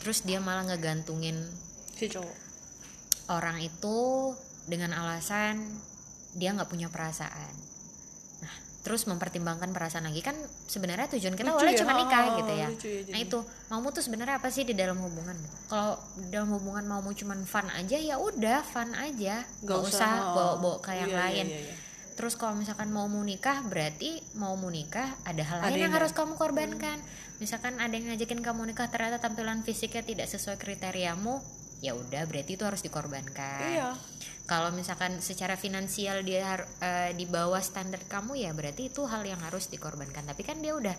terus 0.00 0.24
dia 0.24 0.40
malah 0.40 0.64
ngegantungin 0.64 1.36
si 1.92 2.08
cowok 2.08 2.40
orang 3.28 3.60
itu 3.60 4.32
dengan 4.64 4.96
alasan 4.96 5.60
dia 6.32 6.52
nggak 6.56 6.68
punya 6.68 6.88
perasaan. 6.88 7.54
Nah, 8.40 8.56
terus 8.82 9.06
mempertimbangkan 9.06 9.70
perasaan 9.70 10.10
lagi 10.10 10.26
kan 10.26 10.34
sebenarnya 10.66 11.06
tujuan 11.14 11.38
kita 11.38 11.54
awalnya 11.54 11.70
ya, 11.70 11.80
cuma 11.86 11.94
nikah 11.94 12.22
oh, 12.26 12.34
gitu 12.42 12.52
ya. 12.52 12.68
lucu 12.68 12.88
ya 12.90 13.02
Nah 13.14 13.20
itu 13.22 13.38
maumu 13.70 13.88
tuh 13.94 14.02
sebenarnya 14.02 14.42
apa 14.42 14.50
sih 14.50 14.66
di 14.66 14.74
dalam 14.74 14.98
hubungan? 14.98 15.38
Kalau 15.70 16.02
dalam 16.34 16.50
hubungan 16.50 16.82
maumu 16.90 17.14
cuma 17.14 17.38
fun 17.46 17.70
aja 17.70 17.94
ya 17.94 18.18
udah 18.18 18.66
fun 18.66 18.90
aja, 18.98 19.46
nggak 19.62 19.80
usah 19.86 20.34
bawa-bawa 20.34 20.82
ke 20.82 20.90
yang 20.98 21.14
Iya, 21.14 21.14
iya, 21.14 21.22
lain. 21.22 21.46
iya, 21.46 21.60
iya. 21.62 21.74
Terus 22.18 22.34
kalau 22.34 22.58
misalkan 22.58 22.90
mau 22.90 23.06
mau 23.06 23.22
nikah 23.22 23.62
berarti 23.64 24.18
mau 24.34 24.58
mau 24.58 24.68
nikah 24.68 25.14
ada 25.22 25.42
hal 25.46 25.58
Ada 25.62 25.70
lain 25.70 25.78
yang 25.78 25.82
yang 25.86 25.94
harus 26.02 26.12
kamu 26.12 26.34
korbankan. 26.34 26.98
Misalkan 27.38 27.78
ada 27.78 27.94
yang 27.94 28.10
ngajakin 28.10 28.42
kamu 28.42 28.74
nikah 28.74 28.90
ternyata 28.90 29.22
tampilan 29.22 29.62
fisiknya 29.62 30.02
tidak 30.02 30.26
sesuai 30.26 30.58
kriteriamu, 30.58 31.38
ya 31.82 31.98
udah 31.98 32.22
berarti 32.30 32.54
itu 32.54 32.62
harus 32.62 32.78
dikorbankan 32.86 33.66
iya 33.66 33.90
kalau 34.42 34.74
misalkan 34.74 35.22
secara 35.22 35.54
finansial 35.54 36.26
dia 36.26 36.66
eh, 36.82 37.14
di 37.14 37.24
bawah 37.30 37.62
standar 37.62 38.02
kamu 38.10 38.42
ya 38.42 38.50
berarti 38.50 38.90
itu 38.90 39.06
hal 39.06 39.22
yang 39.22 39.38
harus 39.40 39.70
dikorbankan. 39.70 40.26
Tapi 40.26 40.42
kan 40.42 40.58
dia 40.58 40.74
udah 40.74 40.94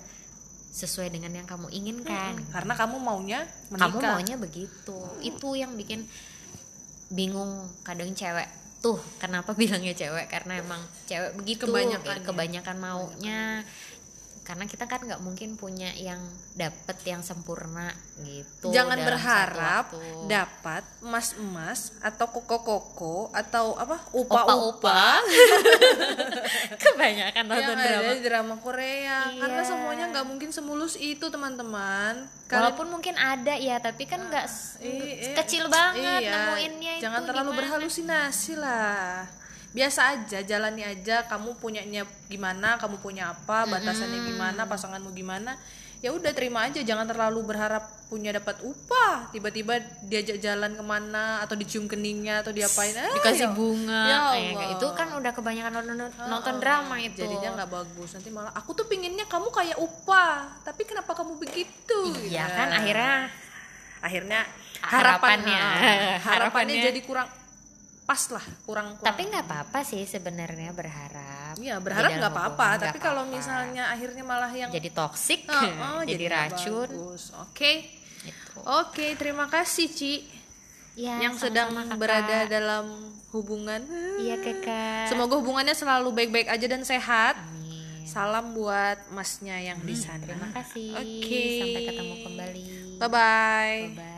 sesuai 0.73 1.13
dengan 1.13 1.35
yang 1.35 1.45
kamu 1.45 1.69
inginkan. 1.69 2.39
Karena 2.49 2.73
kamu 2.73 2.97
maunya 2.97 3.45
kamu 3.69 3.99
menikah 3.99 4.11
maunya 4.17 4.35
begitu. 4.39 4.97
Itu 5.21 5.53
yang 5.53 5.75
bikin 5.75 6.07
bingung 7.13 7.69
kadang 7.85 8.15
cewek. 8.15 8.49
Tuh 8.81 8.97
kenapa 9.21 9.53
bilangnya 9.59 9.93
cewek? 9.93 10.31
Karena 10.31 10.57
emang 10.57 10.81
cewek 11.05 11.37
begitu. 11.37 11.69
Kebanyakan 11.69 12.17
ya. 12.19 12.25
kebanyakan 12.25 12.77
maunya 12.81 13.39
karena 14.43 14.63
kita 14.63 14.83
kan 14.83 14.99
nggak 14.99 15.19
mungkin 15.19 15.55
punya 15.55 15.87
yang 15.93 16.19
dapet 16.53 16.99
yang 17.03 17.19
sempurna 17.19 17.95
gitu 18.19 18.69
jangan 18.69 18.99
berharap 18.99 19.87
dapat 20.27 20.83
emas-emas 20.99 21.95
atau 21.99 22.27
koko-koko 22.27 23.31
atau 23.31 23.73
apa 23.73 24.03
Opa-opa. 24.11 24.43
upa-upa 24.43 25.01
kebanyakan 26.83 27.43
nonton 27.45 27.75
yang 27.75 27.87
drama 28.03 28.13
drama 28.21 28.55
Korea 28.59 29.31
karena 29.31 29.61
Iya. 29.61 29.69
semuanya 29.69 30.05
nggak 30.09 30.25
mungkin 30.25 30.49
semulus 30.51 30.95
itu 30.95 31.25
teman-teman 31.25 32.27
Walaupun 32.53 32.85
mungkin 32.87 33.17
ada 33.17 33.57
ya, 33.57 33.81
tapi 33.81 34.05
kan 34.05 34.29
nggak 34.29 34.45
Iya, 34.77 35.33
kecil 35.35 35.65
banget 35.65 36.21
iya. 36.21 36.31
nemuinnya 36.45 36.93
itu. 36.93 37.01
jangan 37.01 37.25
terlalu 37.25 37.49
gimana. 37.49 37.59
berhalusinasi 37.59 38.53
lah 38.53 39.25
biasa 39.73 40.01
aja 40.13 40.39
jalani 40.39 40.81
aja 40.81 41.25
kamu 41.25 41.57
punyanya 41.57 42.01
gimana 42.25 42.77
kamu 42.77 42.97
punya 42.97 43.29
apa 43.29 43.65
batasannya 43.65 44.21
gimana 44.23 44.63
pasanganmu 44.63 45.09
gimana 45.11 45.57
ya 45.97 46.11
udah 46.11 46.29
terima 46.29 46.61
aja 46.63 46.77
jangan 46.79 47.07
terlalu 47.07 47.41
berharap 47.43 47.81
punya 48.05 48.29
dapat 48.29 48.59
upah 48.61 49.31
tiba-tiba 49.31 49.79
diajak 50.03 50.37
jalan 50.37 50.71
ke 50.71 50.83
mana 50.83 51.39
atau 51.39 51.55
dicium 51.55 51.87
keningnya 51.87 52.43
atau 52.43 52.51
diapain 52.51 52.91
ah, 52.93 53.07
Dikasih 53.13 53.47
ya- 53.47 53.55
bunga, 53.55 54.01
ya 54.05 54.17
kayak 54.29 54.71
itu 54.75 54.87
kan 54.91 55.07
udah 55.15 55.31
kebanyakan 55.31 55.71
nonton, 55.81 56.11
nonton 56.23 56.55
drama 56.59 56.99
itu. 56.99 57.17
jadinya 57.17 57.55
nggak 57.55 57.71
bagus 57.71 58.09
nanti 58.13 58.29
malah 58.29 58.51
aku 58.51 58.75
tuh 58.75 58.85
pinginnya 58.85 59.25
kamu 59.25 59.47
kayak 59.49 59.77
upah 59.79 60.53
tapi 60.61 60.83
kenapa 60.83 61.11
kamu 61.13 61.39
begitu 61.39 61.99
Iya 62.21 62.45
Gitu. 62.45 62.53
kan 62.53 62.69
akhirnya 62.69 63.13
akhirnya 63.99 64.39
Harapannya. 64.83 65.55
harapan, 65.55 65.79
ah, 65.79 66.19
harapannya 66.19 66.27
Harapannya. 66.29 66.83
jadi 66.83 66.99
kurang 67.01 67.27
pas 68.03 68.19
lah 68.29 68.43
kurang 68.63 68.87
kurang 68.93 69.05
tapi 69.05 69.21
nggak 69.25 69.45
apa-apa 69.47 69.79
sih 69.81 70.03
sebenarnya 70.03 70.71
berharap. 70.71 71.55
Iya 71.55 71.79
di 71.79 71.83
berharap 71.83 72.09
nggak 72.11 72.33
apa-apa, 72.33 72.67
tapi 72.77 72.97
nggak 72.97 73.05
kalau 73.05 73.23
apa-apa. 73.23 73.37
misalnya 73.39 73.83
akhirnya 73.89 74.23
malah 74.23 74.51
yang 74.51 74.69
jadi 74.69 74.89
toksik, 74.91 75.47
Oh, 75.47 75.55
oh, 75.55 76.01
jadi, 76.03 76.25
nggak 76.27 76.51
racun. 76.51 76.89
Oke, 77.47 77.71
Gitu. 78.21 78.55
oke, 78.59 79.05
terima 79.15 79.47
kasih 79.47 79.87
Ci 79.87 80.13
Ya, 80.93 81.17
yang 81.17 81.33
sedang 81.33 81.73
Kakak. 81.73 81.97
berada 81.97 82.37
dalam 82.45 82.85
hubungan. 83.31 83.81
Iya 84.19 84.37
kakak. 84.37 85.09
Semoga 85.09 85.41
hubungannya 85.41 85.73
selalu 85.73 86.13
baik-baik 86.13 86.47
aja 86.47 86.67
dan 86.69 86.85
sehat. 86.85 87.33
Amin. 87.33 88.05
Salam 88.05 88.53
buat 88.53 89.01
masnya 89.09 89.57
yang 89.57 89.81
di 89.81 89.97
sana. 89.97 90.21
Terima 90.21 90.53
kasih. 90.53 90.93
Oke. 90.93 91.43
Sampai 91.57 91.81
ketemu 91.87 92.15
kembali. 92.21 92.63
Bye 92.99 93.09
bye. 93.09 93.79
Bye. 93.89 94.12